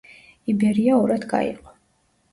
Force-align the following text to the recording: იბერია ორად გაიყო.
იბერია 0.53 0.97
ორად 1.01 1.29
გაიყო. 1.37 1.77